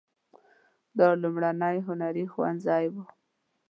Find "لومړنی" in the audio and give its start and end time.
1.21-1.77